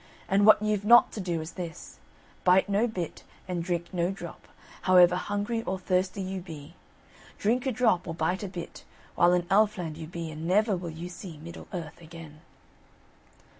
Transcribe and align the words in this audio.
And 0.27 0.47
what 0.47 0.63
you've 0.63 0.83
not 0.83 1.11
to 1.11 1.21
do 1.21 1.41
is 1.41 1.51
this: 1.51 1.99
bite 2.43 2.67
no 2.67 2.87
bit, 2.87 3.21
and 3.47 3.63
drink 3.63 3.93
no 3.93 4.09
drop, 4.09 4.47
however 4.81 5.15
hungry 5.15 5.61
or 5.61 5.77
thirsty 5.77 6.23
you 6.23 6.41
be; 6.41 6.73
drink 7.37 7.67
a 7.67 7.71
drop, 7.71 8.07
or 8.07 8.15
bite 8.15 8.41
a 8.41 8.47
bit, 8.47 8.83
while 9.13 9.31
in 9.31 9.43
Elfland 9.51 9.97
you 9.97 10.07
be 10.07 10.31
and 10.31 10.47
never 10.47 10.75
will 10.75 10.89
you 10.89 11.07
see 11.07 11.37
Middle 11.37 11.67
Earth 11.71 12.01
again." 12.01 12.39